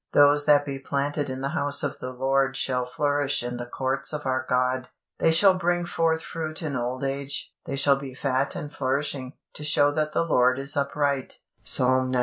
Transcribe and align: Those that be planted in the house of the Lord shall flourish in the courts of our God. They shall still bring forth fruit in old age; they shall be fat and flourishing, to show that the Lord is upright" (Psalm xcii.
Those 0.13 0.45
that 0.45 0.65
be 0.65 0.79
planted 0.79 1.29
in 1.29 1.41
the 1.41 1.49
house 1.49 1.83
of 1.83 1.99
the 1.99 2.11
Lord 2.11 2.57
shall 2.57 2.87
flourish 2.87 3.43
in 3.43 3.57
the 3.57 3.67
courts 3.67 4.11
of 4.13 4.25
our 4.25 4.43
God. 4.49 4.87
They 5.19 5.31
shall 5.31 5.51
still 5.51 5.59
bring 5.59 5.85
forth 5.85 6.23
fruit 6.23 6.63
in 6.63 6.75
old 6.75 7.03
age; 7.03 7.53
they 7.65 7.75
shall 7.75 7.97
be 7.97 8.15
fat 8.15 8.55
and 8.55 8.73
flourishing, 8.73 9.33
to 9.53 9.63
show 9.63 9.91
that 9.91 10.11
the 10.13 10.25
Lord 10.25 10.57
is 10.57 10.75
upright" 10.75 11.37
(Psalm 11.63 12.13
xcii. 12.13 12.19